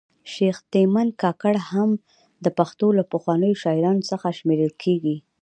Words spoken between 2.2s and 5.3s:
د پښتو له پخوانیو شاعرانو څخه شمېرل کیږي